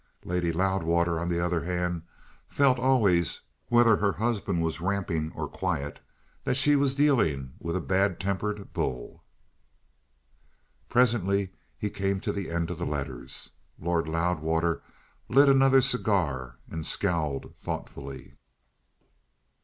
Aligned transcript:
Lady 0.25 0.51
Loudwater, 0.51 1.19
on 1.19 1.29
the 1.29 1.39
other 1.39 1.61
hand, 1.61 2.01
felt 2.49 2.79
always, 2.79 3.41
whether 3.67 3.97
her 3.97 4.13
husband 4.13 4.63
was 4.63 4.81
ramping 4.81 5.31
or 5.33 5.47
quiet, 5.47 5.99
that 6.43 6.57
she 6.57 6.75
was 6.75 6.95
dealing 6.95 7.53
with 7.59 7.75
a 7.75 7.81
bad 7.81 8.19
tempered 8.19 8.73
bull. 8.73 9.23
Presently 10.89 11.51
they 11.79 11.91
came 11.91 12.19
to 12.19 12.31
the 12.31 12.49
end 12.49 12.71
of 12.71 12.79
the 12.79 12.83
letters. 12.87 13.51
Lord 13.77 14.07
Loudwater 14.07 14.81
lit 15.29 15.47
another 15.47 15.81
cigar, 15.81 16.57
and 16.67 16.83
scowled 16.83 17.55
thoughtfully. 17.55 18.37